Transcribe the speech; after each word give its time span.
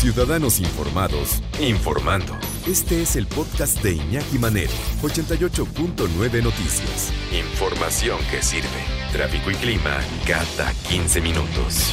Ciudadanos 0.00 0.60
Informados, 0.60 1.42
informando. 1.60 2.32
Este 2.66 3.02
es 3.02 3.16
el 3.16 3.26
podcast 3.26 3.82
de 3.82 3.96
Iñaki 3.96 4.38
Manero, 4.38 4.72
88.9 5.02 6.42
Noticias. 6.42 7.12
Información 7.30 8.18
que 8.30 8.40
sirve. 8.40 8.66
Tráfico 9.12 9.50
y 9.50 9.54
clima 9.56 10.00
cada 10.26 10.72
15 10.88 11.20
minutos. 11.20 11.92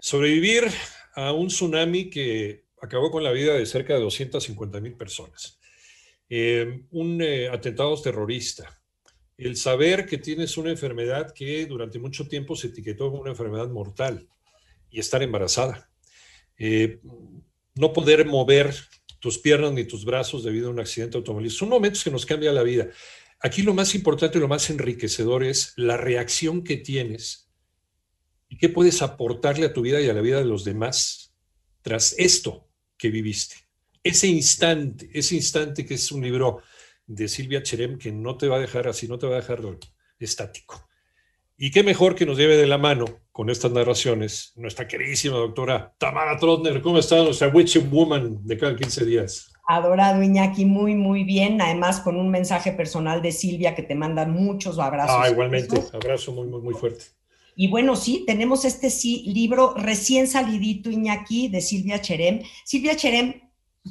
Sobrevivir 0.00 0.64
a 1.14 1.32
un 1.32 1.46
tsunami 1.46 2.10
que 2.10 2.64
acabó 2.82 3.12
con 3.12 3.22
la 3.22 3.30
vida 3.30 3.54
de 3.54 3.64
cerca 3.64 3.94
de 3.94 4.00
250 4.00 4.80
mil 4.80 4.94
personas. 4.94 5.60
Eh, 6.28 6.82
un 6.90 7.22
eh, 7.22 7.48
atentado 7.48 7.96
terrorista. 8.02 8.76
El 9.36 9.54
saber 9.54 10.04
que 10.04 10.18
tienes 10.18 10.58
una 10.58 10.70
enfermedad 10.70 11.32
que 11.32 11.64
durante 11.66 12.00
mucho 12.00 12.26
tiempo 12.26 12.56
se 12.56 12.66
etiquetó 12.66 13.08
como 13.08 13.22
una 13.22 13.30
enfermedad 13.30 13.68
mortal 13.68 14.28
y 14.90 15.00
estar 15.00 15.22
embarazada. 15.22 15.90
Eh, 16.56 17.00
no 17.74 17.92
poder 17.92 18.26
mover 18.26 18.74
tus 19.20 19.38
piernas 19.38 19.72
ni 19.72 19.84
tus 19.84 20.04
brazos 20.04 20.44
debido 20.44 20.68
a 20.68 20.72
un 20.72 20.80
accidente 20.80 21.16
automovilístico. 21.16 21.60
Son 21.60 21.68
momentos 21.68 22.04
que 22.04 22.10
nos 22.10 22.26
cambian 22.26 22.54
la 22.54 22.62
vida. 22.62 22.88
Aquí 23.40 23.62
lo 23.62 23.74
más 23.74 23.94
importante 23.94 24.38
y 24.38 24.40
lo 24.40 24.48
más 24.48 24.68
enriquecedor 24.70 25.44
es 25.44 25.72
la 25.76 25.96
reacción 25.96 26.64
que 26.64 26.76
tienes 26.76 27.50
y 28.48 28.56
qué 28.58 28.68
puedes 28.68 29.02
aportarle 29.02 29.66
a 29.66 29.72
tu 29.72 29.82
vida 29.82 30.00
y 30.00 30.08
a 30.08 30.14
la 30.14 30.20
vida 30.20 30.38
de 30.38 30.44
los 30.44 30.64
demás 30.64 31.34
tras 31.82 32.14
esto 32.18 32.68
que 32.96 33.10
viviste. 33.10 33.56
Ese 34.02 34.26
instante, 34.26 35.10
ese 35.12 35.36
instante 35.36 35.84
que 35.84 35.94
es 35.94 36.10
un 36.10 36.22
libro 36.22 36.62
de 37.06 37.28
Silvia 37.28 37.62
Cherem 37.62 37.98
que 37.98 38.10
no 38.10 38.36
te 38.36 38.48
va 38.48 38.56
a 38.56 38.60
dejar 38.60 38.88
así, 38.88 39.06
no 39.06 39.18
te 39.18 39.26
va 39.26 39.34
a 39.34 39.40
dejar 39.40 39.62
estático. 40.18 40.88
Y 41.56 41.70
qué 41.70 41.82
mejor 41.82 42.14
que 42.14 42.26
nos 42.26 42.38
lleve 42.38 42.56
de 42.56 42.66
la 42.66 42.78
mano 42.78 43.06
con 43.38 43.50
estas 43.50 43.70
narraciones 43.70 44.52
nuestra 44.56 44.88
queridísima 44.88 45.36
doctora 45.36 45.94
Tamara 45.96 46.36
Trotner. 46.40 46.82
¿Cómo 46.82 46.98
está 46.98 47.22
nuestra 47.22 47.46
Witching 47.46 47.88
Woman 47.88 48.44
de 48.44 48.58
cada 48.58 48.74
15 48.74 49.04
días? 49.04 49.52
Adorado 49.68 50.20
Iñaki, 50.24 50.64
muy, 50.64 50.96
muy 50.96 51.22
bien. 51.22 51.62
Además, 51.62 52.00
con 52.00 52.16
un 52.16 52.30
mensaje 52.30 52.72
personal 52.72 53.22
de 53.22 53.30
Silvia 53.30 53.76
que 53.76 53.84
te 53.84 53.94
manda 53.94 54.26
muchos 54.26 54.80
abrazos. 54.80 55.20
Ah, 55.20 55.30
igualmente. 55.30 55.80
Abrazo 55.92 56.32
muy, 56.32 56.48
muy, 56.48 56.60
muy 56.60 56.74
fuerte. 56.74 57.04
Y 57.54 57.68
bueno, 57.68 57.94
sí, 57.94 58.24
tenemos 58.26 58.64
este 58.64 58.90
sí, 58.90 59.22
libro 59.32 59.72
recién 59.76 60.26
salidito, 60.26 60.90
Iñaki, 60.90 61.46
de 61.46 61.60
Silvia 61.60 62.00
Cherem. 62.00 62.42
Silvia 62.64 62.96
Cherem 62.96 63.48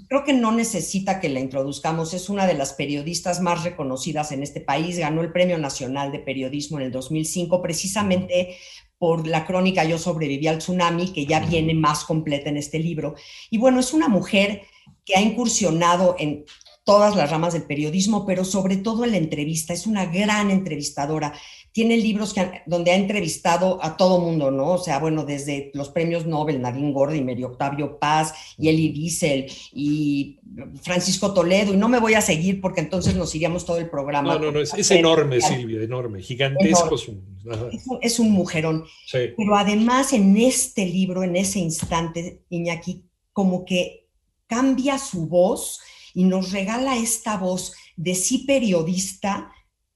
creo 0.09 0.23
que 0.23 0.33
no 0.33 0.51
necesita 0.51 1.19
que 1.19 1.29
la 1.29 1.39
introduzcamos, 1.39 2.13
es 2.13 2.29
una 2.29 2.45
de 2.45 2.53
las 2.53 2.73
periodistas 2.73 3.41
más 3.41 3.63
reconocidas 3.63 4.31
en 4.31 4.43
este 4.43 4.61
país, 4.61 4.99
ganó 4.99 5.21
el 5.21 5.31
Premio 5.31 5.57
Nacional 5.57 6.11
de 6.11 6.19
Periodismo 6.19 6.79
en 6.79 6.85
el 6.85 6.91
2005 6.91 7.61
precisamente 7.61 8.57
por 8.97 9.27
la 9.27 9.45
crónica 9.45 9.83
Yo 9.83 9.97
sobreviví 9.97 10.47
al 10.47 10.57
tsunami, 10.57 11.13
que 11.13 11.25
ya 11.25 11.39
viene 11.39 11.73
más 11.73 12.03
completa 12.03 12.49
en 12.49 12.57
este 12.57 12.79
libro. 12.79 13.15
Y 13.49 13.57
bueno, 13.57 13.79
es 13.79 13.93
una 13.93 14.07
mujer 14.07 14.63
que 15.05 15.15
ha 15.15 15.21
incursionado 15.21 16.15
en 16.19 16.45
todas 16.87 17.17
las 17.17 17.29
ramas 17.29 17.51
del 17.51 17.63
periodismo, 17.63 18.25
pero 18.25 18.45
sobre 18.45 18.77
todo 18.77 19.03
en 19.03 19.11
la 19.11 19.17
entrevista. 19.17 19.73
Es 19.73 19.85
una 19.85 20.05
gran 20.05 20.49
entrevistadora 20.49 21.33
tiene 21.77 21.95
libros 21.95 22.33
que, 22.33 22.63
donde 22.65 22.89
ha 22.89 22.95
entrevistado 22.95 23.77
a 23.83 23.97
todo 23.97 24.19
mundo, 24.19 24.49
¿no? 24.49 24.69
O 24.71 24.77
sea, 24.79 24.97
bueno, 24.97 25.25
desde 25.25 25.69
los 25.75 25.89
premios 25.89 26.25
Nobel, 26.25 26.59
Nadine 26.59 26.91
Gordy, 26.91 27.21
Mario 27.21 27.49
Octavio 27.49 27.99
Paz, 27.99 28.33
y 28.57 28.69
Elie 28.69 28.91
Wiesel, 28.91 29.45
y 29.73 30.39
Francisco 30.81 31.35
Toledo, 31.35 31.75
y 31.75 31.77
no 31.77 31.87
me 31.87 31.99
voy 31.99 32.15
a 32.15 32.21
seguir 32.21 32.61
porque 32.61 32.81
entonces 32.81 33.15
nos 33.15 33.35
iríamos 33.35 33.63
todo 33.63 33.77
el 33.77 33.91
programa. 33.91 34.33
No, 34.33 34.39
no, 34.39 34.51
no, 34.53 34.59
es, 34.59 34.89
enorme, 34.89 35.39
Silvia, 35.39 35.83
enorme, 35.83 36.23
gigantesco. 36.23 36.95
Es, 38.01 38.19
un, 38.19 38.31
mujerón. 38.31 38.85
Pero 39.11 39.55
además 39.55 40.13
en 40.13 40.35
este 40.35 40.83
libro, 40.83 41.21
en 41.21 41.35
ese 41.35 41.59
instante, 41.59 42.41
Iñaki, 42.49 43.03
como 43.33 43.65
que 43.65 44.07
cambia 44.47 44.97
su 44.97 45.27
voz 45.27 45.79
y 46.17 46.23
nos 46.23 46.51
regala 46.51 46.97
esta 46.97 47.37
voz 47.37 47.75
de 47.95 48.15
sí 48.15 48.39
periodista, 48.39 49.51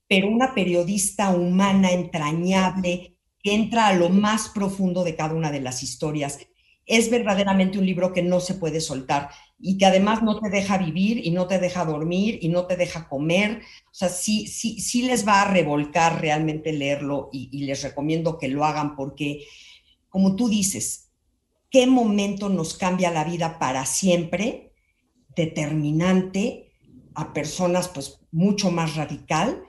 pero 0.08 0.28
una 0.28 0.54
periodista 0.54 1.32
humana, 1.32 1.90
entrañable, 1.90 3.18
que 3.42 3.56
entra 3.56 3.88
a 3.88 3.96
lo 3.96 4.10
más 4.10 4.50
profundo 4.50 5.04
de 5.04 5.16
cada 5.16 5.34
una 5.34 5.50
de 5.50 5.62
las 5.62 5.82
historias. 5.82 6.38
Es 6.86 7.10
verdaderamente 7.10 7.80
un 7.80 7.88
libro 7.88 8.14
que 8.14 8.22
no 8.22 8.40
se 8.40 8.54
puede 8.54 8.82
soltar 8.82 9.32
y 9.58 9.80
que 9.80 9.88
además 9.88 10.22
no 10.22 10.40
te 10.40 10.52
deja 10.52 10.78
vivir 10.78 11.26
y 11.26 11.32
no 11.32 11.48
te 11.48 11.58
deja 11.58 11.86
dormir 11.86 12.38
y 12.40 12.50
no 12.50 12.68
te 12.68 12.78
deja 12.78 13.10
comer. 13.10 13.64
O 13.86 13.94
sea, 13.94 14.10
sí, 14.10 14.46
sí, 14.46 14.80
sí 14.80 15.02
les 15.02 15.28
va 15.28 15.42
a 15.42 15.52
revolcar 15.52 16.22
realmente 16.22 16.72
leerlo 16.72 17.32
y, 17.34 17.50
y 17.52 17.64
les 17.64 17.82
recomiendo 17.82 18.38
que 18.38 18.48
lo 18.48 18.64
hagan 18.64 18.96
porque, 18.96 19.48
como 20.08 20.36
tú 20.36 20.50
dices, 20.50 21.10
qué 21.72 21.88
momento 21.88 22.48
nos 22.48 22.76
cambia 22.76 23.10
la 23.10 23.24
vida 23.24 23.58
para 23.58 23.88
siempre, 23.88 24.71
determinante 25.36 26.72
a 27.14 27.34
personas 27.34 27.88
pues 27.88 28.20
mucho 28.32 28.72
más 28.72 28.96
radical 28.96 29.64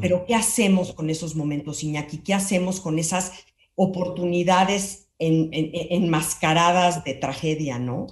pero 0.00 0.24
¿qué 0.26 0.34
hacemos 0.34 0.92
con 0.92 1.10
esos 1.10 1.34
momentos, 1.36 1.82
Iñaki? 1.82 2.18
¿Qué 2.18 2.34
hacemos 2.34 2.80
con 2.80 2.98
esas 2.98 3.32
oportunidades 3.74 5.08
enmascaradas 5.18 7.04
de 7.04 7.14
tragedia, 7.14 7.78
no? 7.78 8.06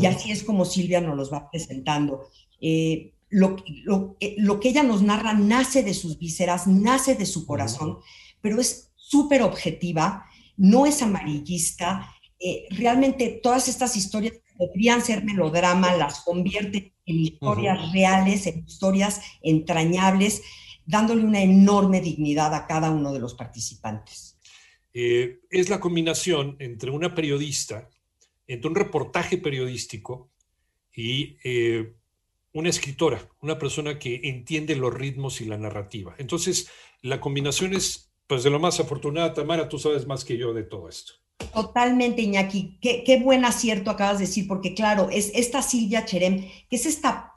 Y 0.00 0.06
así 0.06 0.30
es 0.30 0.42
como 0.42 0.64
Silvia 0.64 1.00
nos 1.00 1.16
los 1.16 1.32
va 1.32 1.50
presentando. 1.50 2.28
Eh, 2.60 3.12
lo, 3.28 3.56
eh, 4.20 4.36
lo, 4.38 4.60
que 4.60 4.68
ella 4.68 4.82
nos 4.82 5.02
narra 5.02 5.34
nace 5.34 5.82
de 5.82 5.94
sus 5.94 6.18
vísceras, 6.18 6.66
nace 6.66 7.14
de 7.14 7.26
su 7.26 7.44
corazón, 7.46 7.98
pero 8.40 8.60
es 8.60 8.92
súper 8.94 9.42
objetiva, 9.42 10.26
no 10.56 10.86
es 10.86 11.02
amarillista. 11.02 12.12
Eh, 12.38 12.66
realmente 12.70 13.40
todas 13.42 13.68
estas 13.68 13.96
historias 13.96 14.34
podrían 14.56 15.02
ser 15.02 15.24
melodrama, 15.24 15.96
las 15.96 16.20
convierte 16.20 16.94
en 17.06 17.16
historias 17.20 17.92
reales, 17.92 18.46
en 18.46 18.64
historias 18.66 19.20
entrañables 19.42 20.42
dándole 20.86 21.24
una 21.24 21.42
enorme 21.42 22.00
dignidad 22.00 22.54
a 22.54 22.66
cada 22.66 22.90
uno 22.90 23.12
de 23.12 23.18
los 23.18 23.34
participantes. 23.34 24.38
Eh, 24.94 25.40
es 25.50 25.68
la 25.68 25.80
combinación 25.80 26.56
entre 26.58 26.90
una 26.90 27.14
periodista, 27.14 27.90
entre 28.46 28.68
un 28.68 28.76
reportaje 28.76 29.36
periodístico 29.36 30.30
y 30.94 31.36
eh, 31.44 31.92
una 32.52 32.70
escritora, 32.70 33.28
una 33.42 33.58
persona 33.58 33.98
que 33.98 34.20
entiende 34.24 34.76
los 34.76 34.94
ritmos 34.94 35.40
y 35.40 35.44
la 35.44 35.58
narrativa. 35.58 36.14
Entonces, 36.18 36.70
la 37.02 37.20
combinación 37.20 37.74
es 37.74 38.12
pues 38.26 38.42
de 38.42 38.50
lo 38.50 38.58
más 38.58 38.80
afortunada. 38.80 39.34
Tamara, 39.34 39.68
tú 39.68 39.78
sabes 39.78 40.06
más 40.06 40.24
que 40.24 40.38
yo 40.38 40.54
de 40.54 40.62
todo 40.62 40.88
esto. 40.88 41.14
Totalmente, 41.52 42.22
Iñaki. 42.22 42.78
Qué, 42.80 43.02
qué 43.04 43.18
buen 43.18 43.44
acierto 43.44 43.90
acabas 43.90 44.18
de 44.18 44.26
decir, 44.26 44.46
porque 44.46 44.74
claro, 44.74 45.08
es 45.10 45.30
esta 45.34 45.62
Silvia 45.62 46.04
Cherem, 46.04 46.48
que 46.68 46.76
es 46.76 46.86
esta 46.86 47.36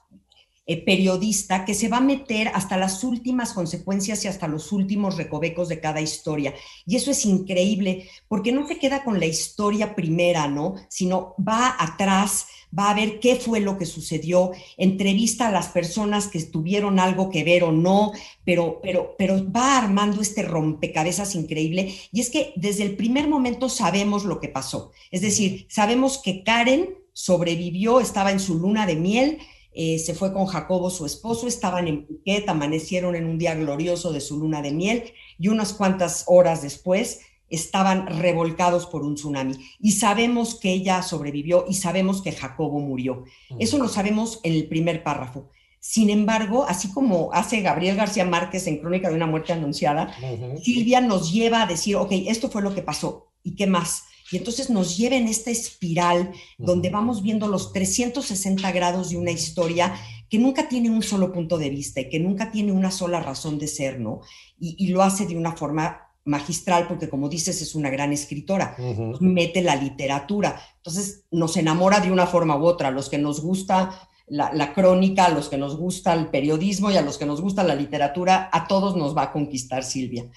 eh, 0.72 0.86
periodista 0.86 1.66
que 1.66 1.74
se 1.74 1.88
va 1.88 1.98
a 1.98 2.02
meter 2.02 2.50
hasta 2.50 2.78
las 2.78 3.04
últimas 3.04 3.54
consecuencias 3.54 4.24
y 4.24 4.28
hasta 4.28 4.48
los 4.48 4.72
últimos 4.72 5.18
recovecos 5.18 5.68
de 5.68 5.80
cada 5.80 6.00
historia. 6.00 6.54
Y 6.86 6.96
eso 6.96 7.10
es 7.10 7.26
increíble, 7.26 8.08
porque 8.28 8.52
no 8.52 8.68
se 8.68 8.78
queda 8.78 9.04
con 9.04 9.20
la 9.20 9.26
historia 9.26 9.96
primera, 9.96 10.48
¿no? 10.48 10.76
Sino 10.88 11.34
va 11.40 11.76
atrás, 11.80 12.46
va 12.78 12.90
a 12.90 12.94
ver 12.94 13.20
qué 13.20 13.36
fue 13.36 13.60
lo 13.60 13.78
que 13.78 13.86
sucedió, 13.86 14.52
entrevista 14.78 15.48
a 15.48 15.52
las 15.52 15.70
personas 15.70 16.28
que 16.28 16.42
tuvieron 16.44 17.00
algo 17.00 17.30
que 17.30 17.44
ver 17.44 17.64
o 17.64 17.72
no, 17.72 18.12
pero, 18.46 18.80
pero, 18.82 19.16
pero 19.18 19.52
va 19.52 19.78
armando 19.78 20.22
este 20.22 20.44
rompecabezas 20.44 21.36
increíble. 21.36 21.94
Y 22.12 22.22
es 22.22 22.30
que 22.30 22.54
desde 22.56 22.84
el 22.84 22.96
primer 22.96 23.28
momento 23.28 23.70
sabemos 23.70 24.26
lo 24.26 24.40
que 24.40 24.50
pasó. 24.50 24.92
Es 25.12 25.22
decir, 25.22 25.66
sabemos 25.70 26.20
que 26.20 26.44
Karen 26.44 26.96
sobrevivió, 27.14 28.00
estaba 28.00 28.32
en 28.32 28.40
su 28.40 28.58
luna 28.58 28.86
de 28.86 28.96
miel, 28.96 29.40
eh, 29.72 30.00
se 30.00 30.16
fue 30.16 30.34
con 30.34 30.46
Jacobo, 30.46 30.90
su 30.90 31.06
esposo, 31.06 31.48
estaban 31.48 31.88
en 31.88 32.06
Phuket, 32.06 32.50
amanecieron 32.50 33.16
en 33.16 33.26
un 33.26 33.38
día 33.38 33.56
glorioso 33.56 34.12
de 34.12 34.20
su 34.20 34.38
luna 34.38 34.62
de 34.62 34.72
miel 34.72 35.14
y 35.38 35.48
unas 35.48 35.74
cuantas 35.74 36.24
horas 36.28 36.62
después 36.62 37.22
estaban 37.50 38.08
revolcados 38.08 38.86
por 38.86 39.04
un 39.04 39.16
tsunami. 39.16 39.56
Y 39.80 39.94
sabemos 39.94 40.56
que 40.56 40.72
ella 40.72 41.02
sobrevivió 41.02 41.66
y 41.68 41.76
sabemos 41.76 42.22
que 42.22 42.32
Jacobo 42.32 42.80
murió. 42.80 43.26
Eso 43.60 43.78
lo 43.78 43.88
sabemos 43.88 44.40
en 44.44 44.54
el 44.54 44.68
primer 44.68 45.04
párrafo. 45.04 45.50
Sin 45.80 46.10
embargo, 46.10 46.66
así 46.68 46.92
como 46.92 47.30
hace 47.34 47.62
Gabriel 47.62 47.96
García 47.96 48.26
Márquez 48.26 48.68
en 48.68 48.78
Crónica 48.80 49.10
de 49.10 49.16
una 49.16 49.28
muerte 49.28 49.54
anunciada, 49.54 50.14
Silvia 50.62 51.00
nos 51.00 51.32
lleva 51.32 51.64
a 51.64 51.68
decir, 51.68 51.96
ok, 51.96 52.12
esto 52.28 52.50
fue 52.50 52.62
lo 52.62 52.76
que 52.76 52.82
pasó. 52.82 53.32
¿Y 53.44 53.56
qué 53.56 53.66
más? 53.66 54.04
Y 54.32 54.38
entonces 54.38 54.70
nos 54.70 54.98
lleva 54.98 55.16
en 55.16 55.28
esta 55.28 55.52
espiral 55.52 56.32
donde 56.58 56.90
vamos 56.90 57.24
viendo 57.24 57.48
los 57.48 57.74
360 57.74 58.72
grados 58.72 59.10
de 59.10 59.18
una 59.18 59.32
historia 59.32 59.96
que 60.30 60.38
nunca 60.38 60.70
tiene 60.70 60.90
un 60.90 61.02
solo 61.02 61.32
punto 61.32 61.58
de 61.58 61.70
vista 61.70 62.02
y 62.02 62.10
que 62.10 62.20
nunca 62.20 62.52
tiene 62.52 62.72
una 62.72 62.92
sola 62.92 63.20
razón 63.20 63.58
de 63.58 63.68
ser, 63.68 64.00
¿no? 64.00 64.22
Y, 64.60 64.88
lo 64.88 65.02
hace 65.02 65.26
de 65.26 65.36
una 65.36 65.54
forma 65.54 66.09
magistral 66.30 66.88
porque 66.88 67.10
como 67.10 67.28
dices 67.28 67.62
es 67.62 67.76
una 67.76 67.90
gran 67.90 68.14
escritora, 68.14 68.76
mete 69.20 69.62
la 69.62 69.76
literatura, 69.76 70.62
entonces 70.78 71.26
nos 71.32 71.58
enamora 71.58 72.00
de 72.00 72.12
una 72.12 72.28
forma 72.28 72.56
u 72.56 72.66
otra, 72.66 72.90
a 72.90 72.92
los 72.92 73.10
que 73.10 73.18
nos 73.18 73.42
gusta 73.42 74.08
la, 74.28 74.54
la, 74.54 74.74
crónica, 74.74 75.26
a 75.26 75.30
los 75.30 75.50
que 75.50 75.58
nos 75.58 75.76
gusta 75.76 76.14
el 76.14 76.28
periodismo 76.28 76.92
y 76.92 76.98
a 76.98 77.02
los 77.02 77.18
que 77.18 77.26
nos 77.26 77.42
gusta 77.42 77.64
la 77.64 77.74
literatura, 77.74 78.48
a 78.54 78.68
todos 78.68 78.96
nos 78.96 79.18
va 79.18 79.24
a 79.24 79.32
conquistar 79.32 79.84
Silvia. 79.84 80.30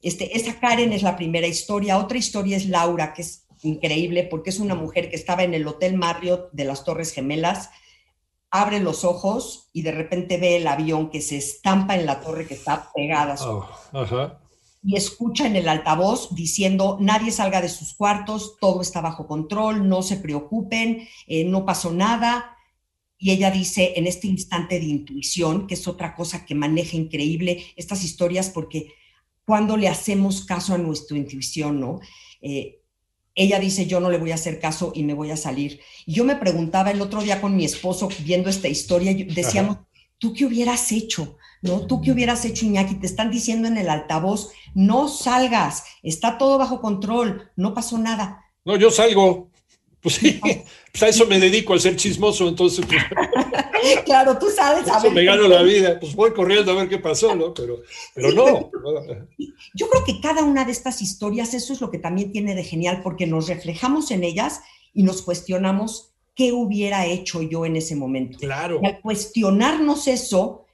Este, 0.00 0.36
esa 0.36 0.58
Karen 0.60 0.92
es 0.92 1.02
la 1.02 1.16
primera 1.16 1.48
historia. 1.48 1.98
Otra 1.98 2.16
historia 2.16 2.56
es 2.56 2.66
Laura, 2.66 3.12
que 3.12 3.22
es 3.22 3.48
increíble 3.62 4.22
porque 4.22 4.50
es 4.50 4.60
una 4.60 4.76
mujer 4.76 5.10
que 5.10 5.16
estaba 5.16 5.42
en 5.42 5.54
el 5.54 5.66
Hotel 5.66 5.96
Marriott 5.96 6.52
de 6.52 6.64
las 6.64 6.84
Torres 6.84 7.12
Gemelas, 7.12 7.70
abre 8.52 8.78
los 8.78 9.04
ojos 9.04 9.68
y 9.72 9.82
de 9.82 9.92
repente 9.92 10.38
ve 10.38 10.58
el 10.58 10.66
avión 10.68 11.10
que 11.10 11.20
se 11.20 11.36
estampa 11.36 11.96
en 11.96 12.06
la 12.06 12.20
torre 12.20 12.46
que 12.46 12.54
está 12.54 12.90
pegada. 12.94 13.34
Oh, 13.40 13.68
ajá 13.92 14.38
y 14.82 14.96
escucha 14.96 15.46
en 15.46 15.56
el 15.56 15.68
altavoz 15.68 16.34
diciendo, 16.34 16.96
nadie 17.00 17.30
salga 17.32 17.60
de 17.60 17.68
sus 17.68 17.94
cuartos, 17.94 18.56
todo 18.60 18.80
está 18.80 19.00
bajo 19.00 19.26
control, 19.26 19.88
no 19.88 20.02
se 20.02 20.16
preocupen, 20.16 21.06
eh, 21.26 21.44
no 21.44 21.66
pasó 21.66 21.92
nada. 21.92 22.56
Y 23.18 23.32
ella 23.32 23.50
dice 23.50 23.92
en 23.96 24.06
este 24.06 24.26
instante 24.26 24.80
de 24.80 24.86
intuición, 24.86 25.66
que 25.66 25.74
es 25.74 25.86
otra 25.86 26.14
cosa 26.14 26.46
que 26.46 26.54
maneja 26.54 26.96
increíble 26.96 27.62
estas 27.76 28.02
historias, 28.02 28.48
porque 28.48 28.94
cuando 29.44 29.76
le 29.76 29.88
hacemos 29.88 30.44
caso 30.46 30.74
a 30.74 30.78
nuestra 30.78 31.18
intuición, 31.18 31.80
¿no? 31.80 32.00
Eh, 32.40 32.80
ella 33.34 33.60
dice, 33.60 33.86
yo 33.86 34.00
no 34.00 34.10
le 34.10 34.18
voy 34.18 34.32
a 34.32 34.36
hacer 34.36 34.58
caso 34.58 34.92
y 34.94 35.02
me 35.02 35.14
voy 35.14 35.30
a 35.30 35.36
salir. 35.36 35.80
Y 36.06 36.14
yo 36.14 36.24
me 36.24 36.36
preguntaba 36.36 36.90
el 36.90 37.00
otro 37.00 37.22
día 37.22 37.40
con 37.40 37.54
mi 37.56 37.64
esposo 37.64 38.08
viendo 38.24 38.48
esta 38.48 38.68
historia, 38.68 39.14
decíamos, 39.14 39.78
¿tú 40.20 40.32
qué 40.32 40.44
hubieras 40.44 40.92
hecho? 40.92 41.36
¿No? 41.62 41.86
¿Tú 41.86 42.00
qué 42.00 42.12
hubieras 42.12 42.44
hecho, 42.44 42.64
Iñaki? 42.64 42.94
Te 42.94 43.06
están 43.06 43.30
diciendo 43.30 43.66
en 43.66 43.76
el 43.76 43.90
altavoz, 43.90 44.52
no 44.74 45.08
salgas, 45.08 45.84
está 46.02 46.38
todo 46.38 46.56
bajo 46.56 46.80
control, 46.80 47.50
no 47.56 47.74
pasó 47.74 47.98
nada. 47.98 48.44
No, 48.64 48.76
yo 48.76 48.90
salgo. 48.90 49.50
Pues 50.00 50.14
sí, 50.14 50.40
pues 50.92 51.02
a 51.02 51.08
eso 51.08 51.26
me 51.26 51.38
dedico, 51.38 51.72
al 51.72 51.80
ser 51.80 51.96
chismoso, 51.96 52.48
entonces. 52.48 52.86
Pues, 52.86 53.02
claro, 54.04 54.38
tú 54.38 54.46
sabes. 54.48 54.88
A 54.88 55.00
ver, 55.00 55.12
me 55.12 55.24
gano 55.24 55.48
la 55.48 55.62
vida, 55.62 55.98
pues 56.00 56.14
voy 56.14 56.32
corriendo 56.32 56.72
a 56.72 56.76
ver 56.76 56.88
qué 56.88 56.98
pasó, 56.98 57.34
¿no? 57.34 57.52
Pero, 57.52 57.82
pero 58.14 58.32
no. 58.32 58.70
Yo 59.74 59.88
creo 59.88 60.04
que 60.04 60.20
cada 60.20 60.42
una 60.42 60.64
de 60.64 60.72
estas 60.72 61.02
historias, 61.02 61.52
eso 61.52 61.72
es 61.72 61.80
lo 61.80 61.90
que 61.90 61.98
también 61.98 62.32
tiene 62.32 62.54
de 62.54 62.64
genial, 62.64 63.00
porque 63.02 63.26
nos 63.26 63.48
reflejamos 63.48 64.10
en 64.10 64.24
ellas 64.24 64.60
y 64.94 65.02
nos 65.02 65.22
cuestionamos 65.22 66.14
qué 66.40 66.52
hubiera 66.52 67.04
hecho 67.04 67.42
yo 67.42 67.66
en 67.66 67.76
ese 67.76 67.94
momento. 67.94 68.38
Claro. 68.38 68.80
Y 68.82 68.86
al 68.86 69.02
cuestionarnos 69.02 70.08
eso, 70.08 70.64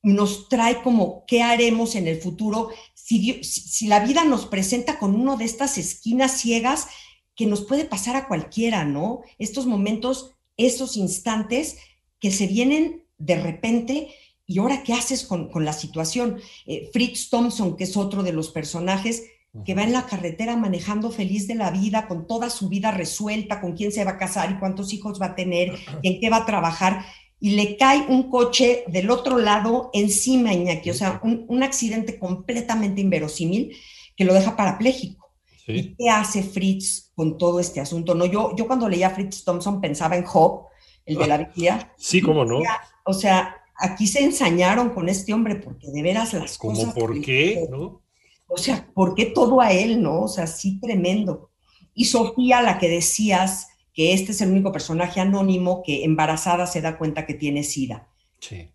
nos 0.00 0.48
trae 0.48 0.80
como 0.80 1.24
qué 1.26 1.42
haremos 1.42 1.96
en 1.96 2.06
el 2.06 2.20
futuro 2.20 2.68
si, 2.94 3.42
si 3.42 3.88
la 3.88 3.98
vida 3.98 4.22
nos 4.24 4.46
presenta 4.46 5.00
con 5.00 5.16
uno 5.16 5.36
de 5.36 5.44
estas 5.44 5.76
esquinas 5.76 6.40
ciegas 6.40 6.86
que 7.34 7.46
nos 7.46 7.62
puede 7.62 7.84
pasar 7.84 8.14
a 8.14 8.28
cualquiera, 8.28 8.84
¿no? 8.84 9.22
Estos 9.40 9.66
momentos, 9.66 10.36
esos 10.56 10.96
instantes 10.96 11.78
que 12.20 12.30
se 12.30 12.46
vienen 12.46 13.04
de 13.18 13.42
repente 13.42 14.14
y 14.46 14.60
ahora 14.60 14.84
qué 14.84 14.92
haces 14.92 15.24
con, 15.24 15.50
la 15.64 15.72
situación. 15.72 16.38
Eh, 16.64 16.90
Fritz 16.92 17.28
Thompson, 17.28 17.76
que 17.76 17.84
es 17.84 17.96
otro 17.96 18.22
de 18.22 18.32
los 18.32 18.50
personajes, 18.50 19.24
que 19.64 19.74
va 19.74 19.82
en 19.82 19.92
la 19.92 20.06
carretera 20.06 20.56
manejando 20.56 21.10
feliz 21.10 21.46
de 21.46 21.54
la 21.54 21.70
vida, 21.70 22.08
con 22.08 22.26
toda 22.26 22.48
su 22.48 22.68
vida 22.68 22.90
resuelta, 22.90 23.60
con 23.60 23.76
quién 23.76 23.92
se 23.92 24.04
va 24.04 24.12
a 24.12 24.18
casar 24.18 24.50
y 24.50 24.58
cuántos 24.58 24.94
hijos 24.94 25.20
va 25.20 25.26
a 25.26 25.34
tener 25.34 25.74
y 26.02 26.08
en 26.08 26.20
qué 26.20 26.30
va 26.30 26.38
a 26.38 26.46
trabajar, 26.46 27.04
y 27.38 27.50
le 27.50 27.76
cae 27.76 28.06
un 28.08 28.30
coche 28.30 28.84
del 28.86 29.10
otro 29.10 29.36
lado 29.36 29.90
encima, 29.92 30.54
Iñaki, 30.54 30.90
o 30.90 30.94
sea, 30.94 31.20
un, 31.24 31.62
accidente 31.64 32.16
completamente 32.16 33.00
inverosímil 33.00 33.76
que 34.16 34.24
lo 34.24 34.32
deja 34.32 34.56
parapléjico. 34.56 35.32
¿Y 35.66 35.94
qué 35.96 36.08
hace 36.08 36.44
Fritz 36.44 37.10
con 37.16 37.38
todo 37.38 37.58
este 37.58 37.80
asunto? 37.80 38.14
No, 38.14 38.26
yo, 38.26 38.54
yo 38.56 38.68
cuando 38.68 38.88
leía 38.88 39.08
a 39.08 39.10
Fritz 39.10 39.42
Thompson 39.42 39.80
pensaba 39.80 40.16
en 40.16 40.24
Job, 40.24 40.66
el 41.04 41.16
de 41.16 41.26
la 41.26 41.38
Biblia. 41.54 41.92
Sí, 41.96 42.20
cómo 42.20 42.44
no. 42.44 42.60
O 43.04 43.12
sea, 43.12 43.56
aquí 43.76 44.06
se 44.06 44.22
ensañaron 44.22 44.90
con 44.90 45.08
este 45.08 45.34
hombre 45.34 45.56
porque 45.56 45.90
de 45.90 46.00
veras 46.00 46.32
las 46.34 46.56
cosas... 46.56 46.84
¿Cómo 46.84 46.94
por 46.94 47.20
qué? 47.20 47.66
¿no? 47.68 48.01
O 48.52 48.58
sea, 48.58 48.86
¿por 48.94 49.14
qué 49.14 49.26
todo 49.26 49.60
a 49.60 49.72
él, 49.72 50.02
no? 50.02 50.22
O 50.22 50.28
sea, 50.28 50.46
sí, 50.46 50.78
tremendo. 50.78 51.50
Y 51.94 52.04
Sofía, 52.04 52.60
la 52.60 52.78
que 52.78 52.88
decías 52.88 53.68
que 53.94 54.12
este 54.12 54.32
es 54.32 54.40
el 54.40 54.50
único 54.50 54.72
personaje 54.72 55.20
anónimo 55.20 55.82
que 55.82 56.04
embarazada 56.04 56.66
se 56.66 56.80
da 56.80 56.98
cuenta 56.98 57.26
que 57.26 57.34
tiene 57.34 57.62
SIDA. 57.62 58.08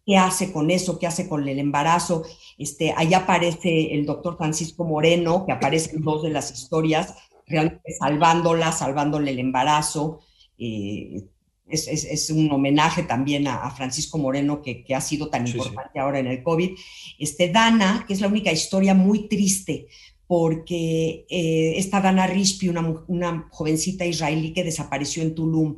¿Qué 0.06 0.18
hace 0.18 0.54
con 0.54 0.72
eso? 0.72 0.98
¿Qué 0.98 1.08
hace 1.08 1.28
con 1.28 1.48
el 1.48 1.60
embarazo? 1.60 2.24
Este, 2.58 2.94
ahí 2.96 3.14
aparece 3.14 3.94
el 3.94 4.06
doctor 4.06 4.38
Francisco 4.38 4.86
Moreno, 4.86 5.46
que 5.46 5.52
aparece 5.52 5.96
en 5.96 6.04
dos 6.04 6.24
de 6.24 6.30
las 6.30 6.52
historias, 6.52 7.16
realmente 7.46 7.94
salvándola, 8.00 8.72
salvándole 8.72 9.32
el 9.32 9.40
embarazo. 9.40 10.22
Eh, 10.58 11.22
es, 11.70 12.30
un 12.30 12.52
homenaje 12.52 13.04
también 13.04 13.48
a, 13.48 13.70
Francisco 13.72 14.18
Moreno, 14.18 14.62
que, 14.62 14.86
ha 14.96 15.02
sido 15.02 15.30
tan 15.30 15.48
importante 15.48 16.00
ahora 16.00 16.20
en 16.20 16.28
el 16.28 16.44
COVID. 16.44 16.72
Este, 17.20 17.50
Dana, 17.50 18.06
que 18.08 18.14
es 18.14 18.22
la 18.22 18.28
única 18.28 18.52
historia 18.52 18.94
muy 18.94 19.28
triste, 19.28 19.88
porque 20.28 21.26
eh, 21.30 21.74
esta 21.78 22.02
Dana 22.02 22.28
Rispi, 22.28 22.70
una, 22.70 23.04
una, 23.08 23.48
jovencita 23.52 24.06
israelí 24.06 24.54
que 24.54 24.64
desapareció 24.64 25.24
en 25.24 25.36
Tulum, 25.36 25.78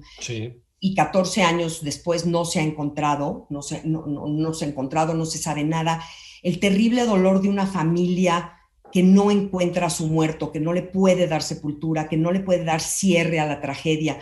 y 0.82 0.96
14 0.96 1.44
años 1.44 1.84
después 1.84 2.26
no 2.26 2.46
se 2.46 2.60
ha 2.60 2.64
encontrado, 2.64 3.48
no 3.50 3.62
se, 3.62 3.86
no, 3.86 4.06
no 4.06 4.54
se 4.54 4.66
ha 4.66 4.68
encontrado, 4.70 5.14
no 5.14 5.26
se 5.26 5.38
sabe 5.38 5.64
nada. 5.64 6.02
El 6.42 6.60
terrible 6.60 7.06
dolor 7.06 7.42
de 7.42 7.50
una 7.50 7.68
familia 7.68 8.54
que 8.92 9.04
no 9.04 9.30
encuentra 9.30 9.88
a 9.88 9.92
su 9.92 10.08
muerto, 10.08 10.52
que 10.52 10.60
no 10.60 10.74
le 10.74 10.82
puede 10.82 11.28
dar 11.28 11.44
sepultura, 11.44 12.08
que 12.08 12.18
no 12.18 12.32
le 12.32 12.40
puede 12.40 12.64
dar 12.64 12.80
cierre 12.82 13.40
a 13.40 13.46
la 13.46 13.62
tragedia 13.62 14.20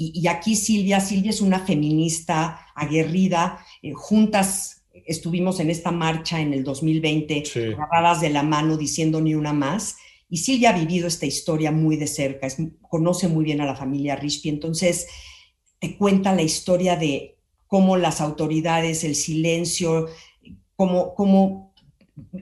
y, 0.00 0.28
aquí 0.28 0.54
Silvia, 0.54 1.00
Silvia 1.00 1.30
es 1.30 1.40
una 1.40 1.58
feminista 1.58 2.68
aguerrida, 2.76 3.64
eh, 3.82 3.92
juntas 3.92 4.84
estuvimos 5.06 5.58
en 5.58 5.70
esta 5.70 5.90
marcha 5.90 6.40
en 6.40 6.52
el 6.52 6.62
2020, 6.62 7.42
agarradas 7.76 8.20
de 8.20 8.30
la 8.30 8.44
mano 8.44 8.76
diciendo 8.76 9.20
ni 9.20 9.34
una 9.34 9.52
más. 9.52 9.96
Y 10.28 10.36
Silvia 10.36 10.70
ha 10.70 10.78
vivido 10.78 11.08
esta 11.08 11.26
historia 11.26 11.72
muy 11.72 11.96
de 11.96 12.06
cerca, 12.06 12.46
conoce 12.82 13.26
muy 13.26 13.44
bien 13.44 13.60
a 13.60 13.66
la 13.66 13.74
familia 13.74 14.14
Rispi, 14.14 14.50
entonces 14.50 15.08
te 15.80 15.96
cuenta 15.96 16.34
la 16.34 16.42
historia 16.42 16.94
de 16.96 17.38
cómo 17.66 17.96
las 17.96 18.20
autoridades, 18.20 19.02
el 19.02 19.16
silencio, 19.16 20.06
cómo, 20.76 21.14
cómo 21.14 21.74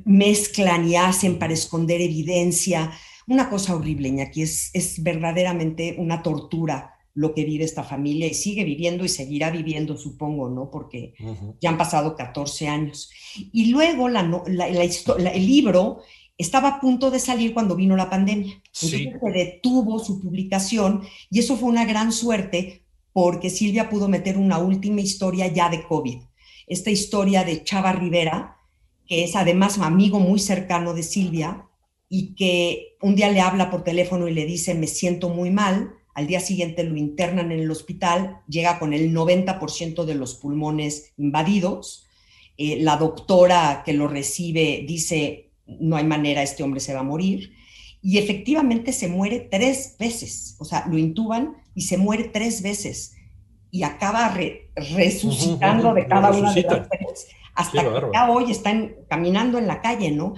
mezclan 0.04 0.86
y 0.88 0.96
hacen 0.96 1.38
para 1.38 1.54
esconder 1.54 2.02
evidencia. 2.02 2.92
Una 3.26 3.48
cosa 3.48 3.74
horrible, 3.74 4.08
Iñaki, 4.08 4.42
es, 4.42 4.70
es 4.74 5.02
verdaderamente 5.02 5.94
una 5.98 6.22
tortura 6.22 6.95
lo 7.16 7.32
que 7.34 7.44
vive 7.44 7.64
esta 7.64 7.82
familia 7.82 8.26
y 8.26 8.34
sigue 8.34 8.62
viviendo 8.62 9.02
y 9.02 9.08
seguirá 9.08 9.50
viviendo, 9.50 9.96
supongo, 9.96 10.50
¿no? 10.50 10.70
Porque 10.70 11.14
ya 11.62 11.70
han 11.70 11.78
pasado 11.78 12.14
14 12.14 12.68
años. 12.68 13.10
Y 13.52 13.70
luego 13.70 14.10
la, 14.10 14.20
el 14.46 15.46
libro 15.46 16.02
estaba 16.36 16.68
a 16.68 16.80
punto 16.80 17.10
de 17.10 17.18
salir 17.18 17.54
cuando 17.54 17.74
vino 17.74 17.96
la 17.96 18.10
pandemia. 18.10 18.52
Entonces 18.52 19.08
se 19.18 19.30
detuvo 19.30 19.98
su 19.98 20.20
publicación 20.20 21.04
y 21.30 21.38
eso 21.38 21.56
fue 21.56 21.70
una 21.70 21.86
gran 21.86 22.12
suerte 22.12 22.84
porque 23.14 23.48
Silvia 23.48 23.88
pudo 23.88 24.08
meter 24.08 24.36
una 24.36 24.58
última 24.58 25.00
historia 25.00 25.46
ya 25.46 25.70
de 25.70 25.84
COVID. 25.84 26.18
Esta 26.66 26.90
historia 26.90 27.44
de 27.44 27.64
Chava 27.64 27.92
Rivera, 27.92 28.58
que 29.06 29.24
es 29.24 29.36
además 29.36 29.78
un 29.78 29.84
amigo 29.84 30.20
muy 30.20 30.38
cercano 30.38 30.92
de 30.92 31.02
Silvia 31.02 31.66
y 32.10 32.34
que 32.34 32.98
un 33.00 33.16
día 33.16 33.30
le 33.30 33.40
habla 33.40 33.70
por 33.70 33.84
teléfono 33.84 34.28
y 34.28 34.34
le 34.34 34.44
dice, 34.44 34.74
me 34.74 34.86
siento 34.86 35.30
muy 35.30 35.50
mal, 35.50 35.94
al 36.16 36.26
día 36.26 36.40
siguiente 36.40 36.82
lo 36.82 36.96
internan 36.96 37.52
en 37.52 37.60
el 37.60 37.70
hospital, 37.70 38.40
llega 38.48 38.78
con 38.78 38.94
el 38.94 39.14
90% 39.14 40.06
de 40.06 40.14
los 40.14 40.34
pulmones 40.34 41.12
invadidos, 41.18 42.06
eh, 42.56 42.78
la 42.80 42.96
doctora 42.96 43.82
que 43.84 43.92
lo 43.92 44.08
recibe 44.08 44.82
dice, 44.88 45.50
no 45.66 45.94
hay 45.94 46.04
manera, 46.04 46.42
este 46.42 46.62
hombre 46.62 46.80
se 46.80 46.94
va 46.94 47.00
a 47.00 47.02
morir, 47.02 47.52
y 48.00 48.16
efectivamente 48.16 48.94
se 48.94 49.08
muere 49.08 49.40
tres 49.40 49.96
veces, 49.98 50.56
o 50.58 50.64
sea, 50.64 50.86
lo 50.86 50.96
intuban 50.96 51.56
y 51.74 51.82
se 51.82 51.98
muere 51.98 52.24
tres 52.24 52.62
veces, 52.62 53.14
y 53.70 53.82
acaba 53.82 54.34
resucitando 54.74 55.92
de 55.92 56.06
cada 56.06 56.30
una 56.30 56.54
de 56.54 56.62
las 56.62 56.88
tres, 56.88 57.26
hasta 57.54 57.82
que 57.82 58.06
ya 58.14 58.30
hoy 58.30 58.50
están 58.50 58.94
caminando 59.10 59.58
en 59.58 59.66
la 59.66 59.82
calle, 59.82 60.12
¿no? 60.12 60.32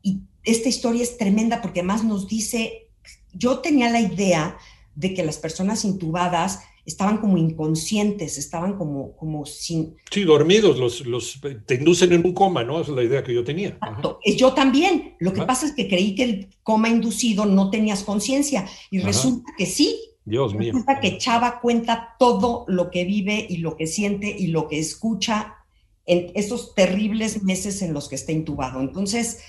Y 0.00 0.22
esta 0.42 0.70
historia 0.70 1.02
es 1.02 1.18
tremenda 1.18 1.60
porque 1.60 1.82
más 1.82 2.02
nos 2.02 2.28
dice, 2.28 2.88
yo 3.34 3.58
tenía 3.58 3.90
la 3.90 4.00
idea 4.00 4.56
de 4.98 5.14
que 5.14 5.24
las 5.24 5.38
personas 5.38 5.84
intubadas 5.84 6.58
estaban 6.84 7.18
como 7.18 7.38
inconscientes, 7.38 8.36
estaban 8.36 8.76
como, 8.76 9.14
como 9.14 9.46
sin... 9.46 9.94
Sí, 10.10 10.24
dormidos, 10.24 10.76
los, 10.76 11.06
los, 11.06 11.38
te 11.66 11.74
inducen 11.76 12.12
en 12.12 12.26
un 12.26 12.32
coma, 12.32 12.64
¿no? 12.64 12.80
Esa 12.80 12.90
es 12.90 12.96
la 12.96 13.04
idea 13.04 13.22
que 13.22 13.32
yo 13.32 13.44
tenía. 13.44 13.68
Exacto. 13.68 14.18
Yo 14.36 14.54
también. 14.54 15.14
Lo 15.20 15.32
que 15.32 15.42
pasa 15.42 15.66
es 15.66 15.72
que 15.72 15.86
creí 15.86 16.16
que 16.16 16.24
el 16.24 16.48
coma 16.64 16.88
inducido 16.88 17.46
no 17.46 17.70
tenías 17.70 18.02
conciencia 18.02 18.66
y 18.90 18.98
resulta 18.98 19.52
que 19.56 19.66
sí. 19.66 20.00
Dios 20.24 20.52
mío. 20.54 20.72
Resulta 20.72 20.98
que 20.98 21.16
Chava 21.18 21.60
cuenta 21.60 22.16
todo 22.18 22.64
lo 22.66 22.90
que 22.90 23.04
vive 23.04 23.46
y 23.48 23.58
lo 23.58 23.76
que 23.76 23.86
siente 23.86 24.34
y 24.36 24.48
lo 24.48 24.66
que 24.66 24.80
escucha 24.80 25.54
en 26.06 26.32
esos 26.34 26.74
terribles 26.74 27.44
meses 27.44 27.82
en 27.82 27.94
los 27.94 28.08
que 28.08 28.16
está 28.16 28.32
intubado. 28.32 28.80
Entonces, 28.80 29.42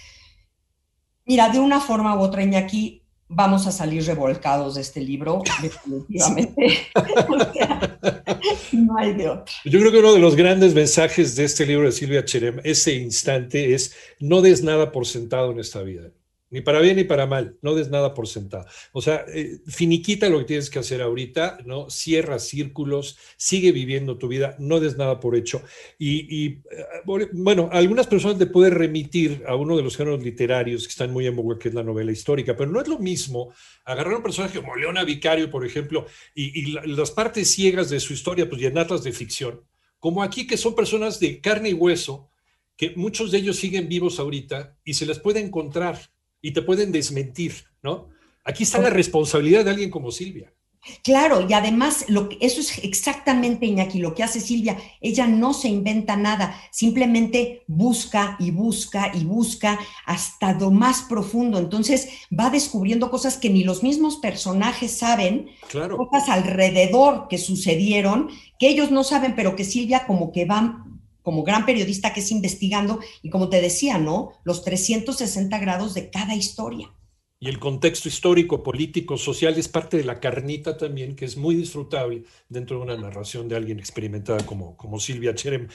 mira, 1.26 1.50
de 1.50 1.60
una 1.60 1.80
forma 1.80 2.16
u 2.16 2.20
otra, 2.20 2.44
Iñaki, 2.44 2.99
vamos 3.30 3.68
a 3.68 3.72
salir 3.72 4.04
revolcados 4.04 4.76
de 4.76 4.82
este 4.82 5.00
libro, 5.00 5.42
definitivamente. 5.62 6.90
no 8.74 8.98
hay 8.98 9.14
de 9.14 9.30
otro. 9.30 9.54
Yo 9.64 9.80
creo 9.80 9.92
que 9.92 10.00
uno 10.00 10.14
de 10.14 10.20
los 10.20 10.36
grandes 10.36 10.74
mensajes 10.74 11.36
de 11.36 11.46
este 11.46 11.66
libro 11.66 11.86
de 11.86 11.92
Silvia 11.92 12.26
Cherem, 12.26 12.60
ese 12.64 12.96
instante, 12.96 13.74
es 13.74 13.96
no 14.20 14.42
des 14.42 14.64
nada 14.64 14.92
por 14.92 15.06
sentado 15.06 15.52
en 15.52 15.60
esta 15.60 15.82
vida. 15.84 16.10
Ni 16.52 16.62
para 16.62 16.80
bien 16.80 16.98
ni 16.98 17.04
para 17.04 17.28
mal, 17.28 17.58
no 17.62 17.76
des 17.76 17.90
nada 17.90 18.14
por 18.14 18.28
sentado. 18.28 18.66
O 18.92 19.02
sea, 19.02 19.26
eh, 19.34 19.60
finiquita 19.68 20.30
lo 20.30 20.40
que 20.40 20.46
tienes 20.46 20.70
que 20.70 20.80
hacer 20.80 21.02
ahorita, 21.02 21.60
¿no? 21.66 21.90
Cierra 21.90 22.40
círculos, 22.40 23.18
sigue 23.38 23.72
viviendo 23.72 24.18
tu 24.18 24.28
vida, 24.28 24.56
no 24.60 24.80
des 24.80 24.98
nada 24.98 25.20
por 25.20 25.36
hecho. 25.36 25.62
Y, 25.98 26.48
eh, 26.48 26.62
bueno, 27.34 27.70
algunas 27.72 28.08
personas 28.08 28.38
te 28.38 28.48
pueden 28.48 28.74
remitir 28.74 29.44
a 29.48 29.56
uno 29.56 29.78
de 29.78 29.84
los 29.84 29.96
géneros 29.96 30.24
literarios 30.24 30.84
que 30.84 30.92
están 30.92 31.12
muy 31.12 31.28
en 31.28 31.36
boga, 31.36 31.60
que 31.60 31.70
es 31.70 31.76
la 31.76 31.84
novela 31.84 32.12
histórica, 32.12 32.56
pero 32.56 32.72
no 32.72 32.82
es 32.82 32.88
lo 32.88 33.00
mismo 33.00 33.54
agarrar 33.86 34.16
un 34.16 34.24
personaje 34.24 34.60
como 34.60 34.76
Leona 34.76 35.04
Vicario, 35.04 35.50
por 35.52 35.66
ejemplo, 35.66 36.06
y, 36.34 36.60
las 36.70 37.12
partes 37.12 37.52
ciegas 37.52 37.90
de 37.90 38.00
su 38.00 38.14
historia, 38.14 38.50
pues 38.50 38.62
llenarlas 38.62 39.04
de 39.04 39.12
ficción, 39.12 39.62
como 40.00 40.24
aquí 40.24 40.48
que 40.48 40.58
son 40.58 40.76
personas 40.76 41.20
de 41.20 41.42
carne 41.42 41.70
y 41.70 41.74
hueso, 41.74 42.30
que 42.76 42.94
muchos 42.96 43.32
de 43.32 43.40
ellos 43.40 43.58
siguen 43.58 43.90
vivos 43.90 44.20
ahorita 44.20 44.78
y 44.84 44.94
se 44.94 45.06
les 45.06 45.20
puede 45.20 45.40
encontrar 45.42 46.00
y 46.42 46.52
te 46.52 46.62
pueden 46.62 46.92
desmentir, 46.92 47.54
¿no? 47.82 48.10
Aquí 48.44 48.64
está 48.64 48.80
la 48.80 48.90
responsabilidad 48.90 49.66
de 49.66 49.72
alguien 49.72 49.92
como 49.92 50.12
Silvia. 50.12 50.54
Claro, 51.04 51.46
y 51.48 51.54
además 51.54 52.06
lo 52.08 52.30
eso 52.40 52.62
es 52.62 52.84
exactamente 52.84 53.66
Iñaki, 53.66 54.00
lo 54.00 54.16
que 54.16 54.24
hace 54.24 54.40
Silvia. 54.40 54.78
Ella 55.02 55.28
no 55.28 55.54
se 55.54 55.68
inventa 55.68 56.16
nada, 56.16 56.56
simplemente 56.72 57.64
busca 57.68 58.38
y 58.40 58.52
busca 58.52 59.12
y 59.14 59.26
busca 59.26 59.78
hasta 60.06 60.54
lo 60.54 60.72
más 60.72 61.02
profundo. 61.02 61.60
Entonces 61.60 62.10
va 62.38 62.50
descubriendo 62.50 63.12
cosas 63.12 63.38
que 63.38 63.50
ni 63.50 63.64
los 63.64 63.84
mismos 63.84 64.18
personajes 64.18 64.98
saben, 64.98 65.50
claro. 65.68 65.98
cosas 65.98 66.30
alrededor 66.30 67.28
que 67.28 67.38
sucedieron, 67.38 68.30
que 68.58 68.70
ellos 68.70 68.90
no 68.90 69.04
saben, 69.04 69.36
pero 69.36 69.56
que 69.56 69.66
Silvia 69.66 70.08
como 70.08 70.32
que 70.32 70.46
va 70.46 70.86
como 71.22 71.44
gran 71.44 71.66
periodista 71.66 72.14
que 72.14 72.22
es 72.22 72.32
investigando 72.32 73.00
y 73.22 73.30
como 73.30 73.50
te 73.50 73.62
decía, 73.62 73.98
¿no? 73.98 74.34
Los 74.44 74.64
360 74.64 75.58
grados 75.60 75.94
de 75.94 76.10
cada 76.10 76.36
historia. 76.36 76.92
Y 77.42 77.48
el 77.48 77.58
contexto 77.58 78.10
histórico, 78.10 78.64
político, 78.64 79.18
social 79.18 79.58
es 79.58 79.70
parte 79.70 79.96
de 79.96 80.04
la 80.04 80.20
carnita 80.20 80.76
también, 80.76 81.16
que 81.16 81.24
es 81.24 81.38
muy 81.38 81.56
disfrutable 81.56 82.24
dentro 82.50 82.78
de 82.78 82.84
una 82.84 82.98
narración 82.98 83.48
de 83.48 83.56
alguien 83.56 83.80
experimentada 83.80 84.46
como, 84.46 84.76
como 84.76 85.00
Silvia 85.00 85.34
Cherem. 85.34 85.70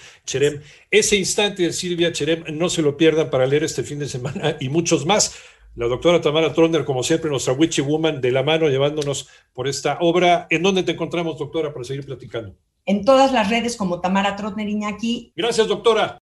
Ese 0.90 1.16
instante 1.16 1.62
de 1.62 1.72
Silvia 1.72 2.12
Cherem 2.12 2.44
no 2.58 2.68
se 2.68 2.82
lo 2.82 2.98
pierdan 2.98 3.30
para 3.30 3.46
leer 3.46 3.64
este 3.64 3.82
fin 3.82 3.98
de 3.98 4.08
semana 4.08 4.58
y 4.60 4.68
muchos 4.68 5.06
más. 5.06 5.34
La 5.74 5.86
doctora 5.86 6.20
Tamara 6.20 6.52
Tronder, 6.52 6.84
como 6.84 7.02
siempre, 7.02 7.30
nuestra 7.30 7.54
Witchy 7.54 7.80
Woman 7.80 8.20
de 8.20 8.30
la 8.30 8.42
mano, 8.42 8.68
llevándonos 8.68 9.28
por 9.54 9.66
esta 9.66 9.98
obra. 10.00 10.46
¿En 10.50 10.62
dónde 10.62 10.82
te 10.82 10.92
encontramos, 10.92 11.38
doctora, 11.38 11.72
para 11.72 11.84
seguir 11.84 12.04
platicando? 12.04 12.54
En 12.86 13.04
todas 13.04 13.32
las 13.32 13.48
redes 13.48 13.76
como 13.76 14.00
Tamara 14.00 14.36
Trotner 14.36 14.68
Iñaki. 14.68 15.32
Gracias, 15.36 15.68
doctora. 15.68 16.12